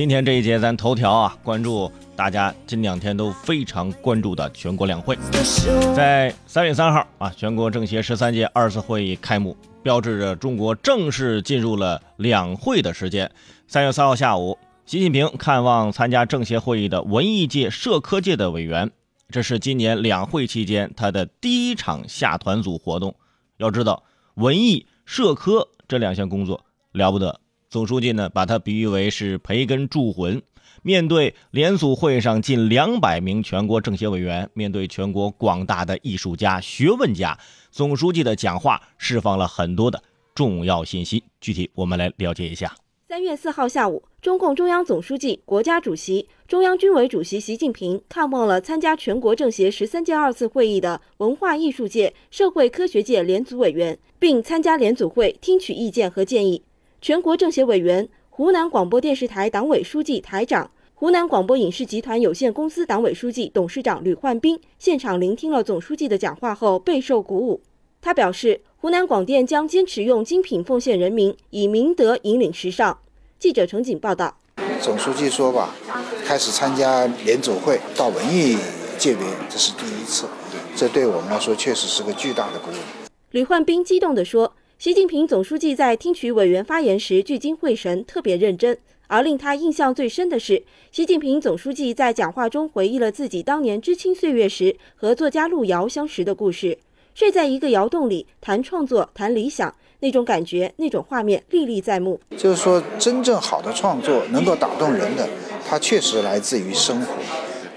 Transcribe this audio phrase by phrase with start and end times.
[0.00, 5.14] 今天这一节咱头条啊，关注大家近两天都非常关注的全国两会，
[5.94, 13.30] 在三月三号啊，全国政协十三届二次会议开幕，标志着中国正式进入了两会的时间。
[13.68, 18.90] 三月三号下午，习近平看望参加政协会议的文艺界、社科界的委员，
[19.28, 23.14] 这是今年两会期间他的第一场下团组活动。
[23.58, 24.04] 要知道，
[24.36, 27.40] 文艺、社科这两项工作了不得。
[27.70, 30.42] 总书记呢，把它比喻为是培根铸魂。
[30.82, 37.38] 面对联组会上近两百名全国政协委员，面对全国广大的艺术家、学问家，
[37.70, 40.02] 总书记的讲话释放了很多的
[40.34, 41.22] 重要信息。
[41.40, 42.74] 具体我们来了解一下。
[43.08, 56.64] 三月四号下午，中共中央总书记、国家主席、中央军委主席习近平看望了参加全国政协十三届二次会议的文化艺术界、社会科学界联组委员，并参加联组会听取意见和建议。
[57.02, 67.62] 全国政协委员、湖南广播电视台党委书记、台长、湖南广播影视集团有限公司党委书记、董事长吕焕斌现场聆听了总书记的讲话后，备受鼓舞。
[68.02, 72.98] 他表示，湖南广电将坚持用精品奉献人民，以明德引领时尚。
[73.38, 74.36] 记者程景报道。
[74.82, 75.74] 总书记说吧，
[76.26, 78.58] 开始参加联组会到文艺
[78.98, 80.26] 界别，这是第一次，
[80.76, 83.08] 这对我们来说确实是个巨大的鼓舞。
[83.30, 84.52] 吕焕斌激动地说。
[84.80, 88.78] 习近平总书记在听取委员发言时聚精会神，特别认真。
[89.08, 96.78] 而令他印象最深的是，习近平总书记在讲话中回忆了自己当年知青岁月时和作家路遥相识的故事。
[97.14, 102.18] 睡在一个窑洞里谈创作、谈理想，那种感觉、那种画面历历在目。
[102.38, 105.28] 就是说，真正好的创作能够打动人的，
[105.68, 107.12] 它确实来自于生活，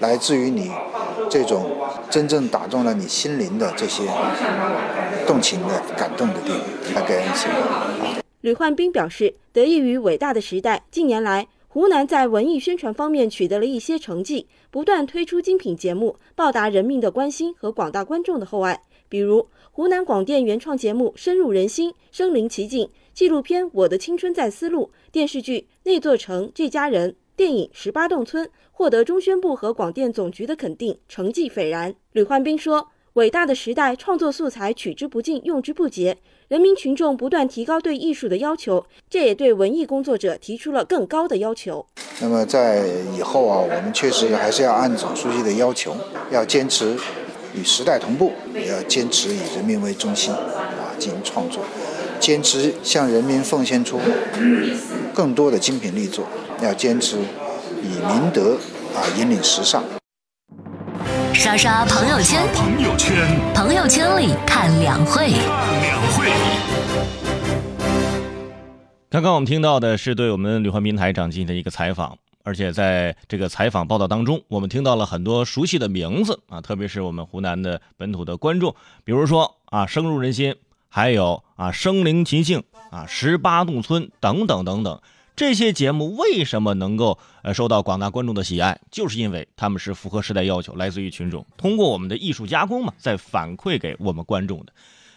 [0.00, 0.70] 来自于你
[1.34, 1.68] 这种
[2.08, 4.04] 真正打动了你心灵的这些。
[5.26, 7.48] 动情的、感动的电影，来给人写。
[8.42, 18.82] 吕焕斌表示，得益于伟大的时代，近年来湖南在文艺宣传方面取得了一些成绩，不断推出精品节目，报答人民的关心和广大观众的厚爱。
[19.08, 28.46] 比如，湖南广电原创节目深入人心、身临其境，纪录片《我的青春在丝路》，电视剧《那座城这家人》，电影《十八洞村》，
[28.76, 31.94] 获得中宣部和广电总局的肯定，成绩斐然。
[32.12, 32.88] 吕焕斌说。
[33.14, 36.16] 伟大的时代，创作素材取之不尽，用之不竭。
[36.48, 41.86] 人民群众不断提高对艺术的要求，这也对文艺工作者提出了更高的要求。
[42.20, 42.84] 那么在
[43.16, 45.96] 以后啊，我们确实还是要按总书记的要求，
[46.32, 46.96] 要坚持
[47.54, 51.62] 与时代同步，也要坚持以人民为中心啊进行创作，
[52.18, 54.00] 坚持向人民奉献出
[55.14, 56.26] 更多的精品力作，
[56.60, 57.18] 要坚持
[57.84, 58.56] 以明德
[58.94, 59.84] 啊引领时尚。
[61.34, 63.14] 刷刷朋友圈，朋友圈，
[63.54, 65.32] 朋友圈里看两会。
[65.32, 66.32] 看两会。
[69.10, 78.74] 刚刚我们听到的是对我们吕焕斌台长进行的一个采访，而且在这个采访报道当中，我们听到了很多熟悉的名字啊，特别是我们湖南的本土的观众，
[79.04, 80.56] 比如说啊，深入人心，
[80.88, 84.98] 还有啊，声临其境啊，十八洞村等等等等。
[85.36, 88.78] 这些节目为什么能够呃受到广大观众的喜爱？
[88.90, 94.72] 就是因为他们是符合时代要求，来自于群众，通过我们的艺术加工嘛，再反馈给我们观众的。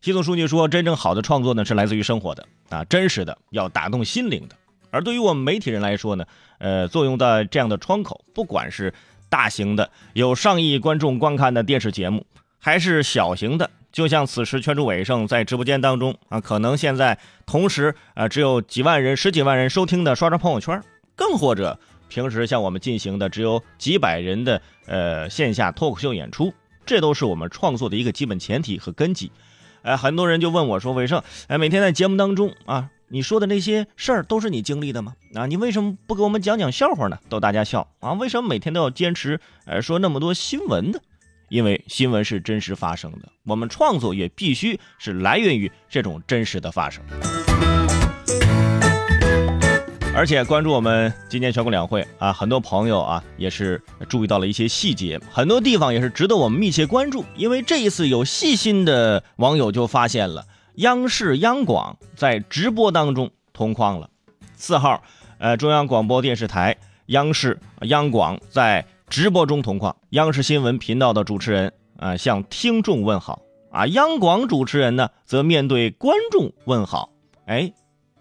[0.00, 4.56] 习总书记说，真正好的创作呢是来自于生活的啊，真实的，要打动心灵的。
[4.90, 6.24] 而对于我们媒体人来说呢，
[6.58, 8.92] 呃，作用在这样的窗口，不管是
[9.28, 12.26] 大型的有上亿观众观看的电视节目，
[12.58, 13.70] 还是小型的。
[13.92, 20.80] 就像此时圈住尾声在直播间当中啊，可能现在同时啊只有几万人、十几万人收听的刷刷朋友圈，
[21.16, 21.78] 更或者
[22.08, 26.52] 平时像我们进行的只有几百人的呃线下脱口秀演出，
[26.86, 29.30] 这都是我们创作的一个基本前提和根基。
[29.82, 35.14] 哎，很多人就问我说：“伟盛，哎，每天在节目当中啊，你说的那些事儿都是你经历的吗？
[35.34, 37.18] 啊，你为什么不给我们讲讲笑话呢？
[37.28, 38.12] 逗大家笑啊？
[38.12, 41.00] 为什么每天都要坚持呃说那么多新闻呢？”
[41.50, 47.02] 因为新闻是真实发生的，我们创作也必须是来源于这种真实的发生。
[50.14, 57.24] 而且关注我们今年全国两会啊，很多朋友啊也是注意到了一些细节，很多地方也是值得我们密切关注。
[57.34, 60.46] 因为这一次有细心的网友就发现了，
[60.76, 64.08] 央视央广在直播当中同框了。
[64.54, 65.02] 四号，
[65.38, 66.76] 呃，中央广播电视台、
[67.06, 68.86] 央视、央广在。
[69.10, 73.42] 直播中同框，央视新闻频道的主持人啊向听众问好
[73.72, 77.10] 啊，央广主持人呢则面对观众问好。
[77.46, 77.72] 哎，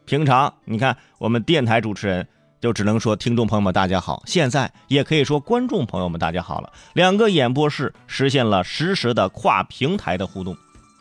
[0.05, 2.27] 平常你看我们电台主持人
[2.59, 6.73] 就只能说听众朋友们大家好，现在也可以说观众朋友们大家好了。
[6.93, 10.57] 两个演播室实现了实时的跨平台的互动。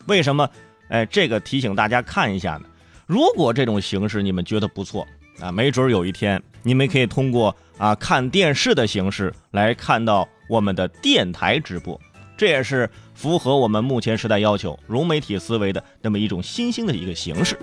[0.06, 0.46] 为什么？
[0.90, 2.69] 哎，这个提醒大家看一下呢。
[3.06, 5.06] 如果这种形式你们觉得不错，
[5.40, 12.00] 啊，没准有一天你们可以通过啊看电视的形式来看到我们的电台直播，
[12.37, 17.56] 这也是符合我们目前时代要求、融媒体思维的那么一种新兴的一个形式。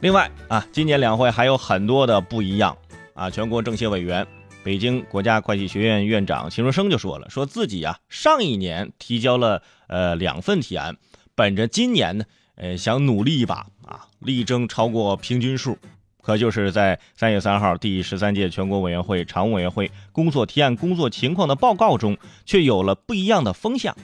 [0.00, 2.76] 另外啊，今年两会还有很多的不一样
[3.14, 3.30] 啊。
[3.30, 4.24] 全国政协委员、
[4.62, 10.96] 北京国家会计学院院长秦荣生就说了，说自己啊上一年提交了呃两份提案，
[11.34, 12.24] 本着今年呢
[12.56, 15.78] 呃想努力一把啊，力争超过平均数。
[16.22, 22.16] 可就是在三月三号第十三届全国委员会常务委员会工作提案工作情况的报告中，
[22.46, 23.94] 却有了不一样的风向。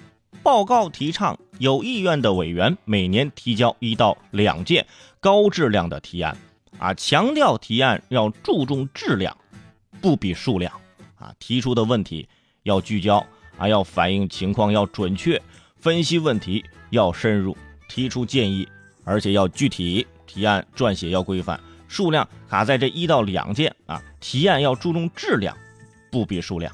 [0.42, 4.86] 报告提倡有意愿的委员每年提交一到两件
[5.18, 6.36] 高质量的提案，
[6.78, 9.36] 啊，强调提案要注重质量，
[10.00, 10.72] 不比数量，
[11.16, 12.28] 啊，提出的问题
[12.64, 13.26] 要聚焦，
[13.56, 15.40] 啊，要反映情况要准确，
[15.76, 17.56] 分析问题要深入，
[17.90, 18.66] 提出建议，
[19.04, 21.58] 而且要具体，提案撰写要规范，
[21.88, 25.56] 数量卡在这一到两件，啊，提案要注重质量，
[26.08, 26.72] 不比数量。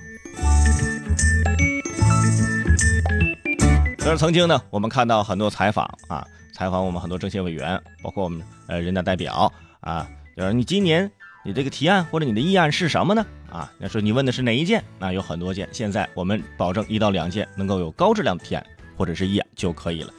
[3.98, 11.10] 就是曾经呢，我们看到很多采访啊，采访我们很多政协委员，包括我们呃人大代表啊，就是你今年
[11.46, 13.26] 你这个提案或者你的议案是什么呢？
[13.50, 14.84] 啊，要说你问的是哪一件？
[14.98, 15.66] 那有很多件。
[15.72, 18.64] 现在我们保证一到两件能够有高质量的提案
[18.98, 20.12] 或者是议案就可以了。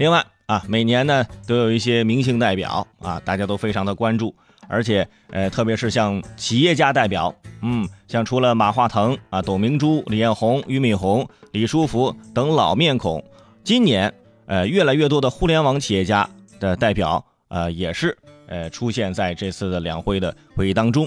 [0.00, 4.34] 另外啊，每年呢都有一些明星代表啊，大家都非常的关注。
[4.66, 13.22] 而且，呃，特别是像企业家代表，嗯，像除了马化腾啊、董明珠、李彦宏、俞敏洪、李书福等老面孔，
[13.62, 14.10] 今年，
[14.46, 16.26] 呃，越来越多的互联网企业家
[16.58, 18.16] 的代表，呃，也是，
[18.46, 21.06] 呃，出现在这次的两会的会议当中。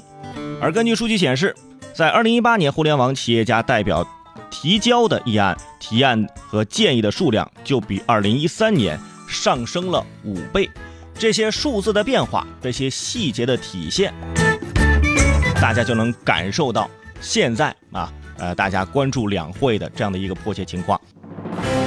[0.61, 1.55] 而根据数据显示，
[1.95, 4.07] 在2018年，互联网企业家代表
[4.49, 10.69] 提交的议案、提案和建议的数量，就比2013年上升了五倍。
[11.17, 14.13] 这些数字的变化，这些细节的体现，
[15.61, 16.89] 大家就能感受到
[17.21, 20.99] 现在啊，呃，大家关注两会的这样的一个迫切情况。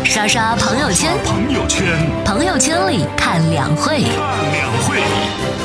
[0.04, 1.84] 刷刷朋友圈，朋友圈，
[2.25, 5.56] 朋友圈里看两会，看两会。